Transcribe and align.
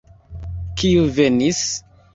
Kiu 0.79 1.05
venis? 1.19 1.65